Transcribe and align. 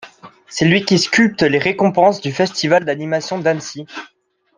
C'est 0.47 0.65
lui 0.65 0.83
qui 0.83 0.97
sculpte 0.97 1.43
les 1.43 1.59
récompenses 1.59 2.21
du 2.21 2.31
Festival 2.31 2.85
d'animation 2.85 3.37
d'Annecy. 3.37 3.85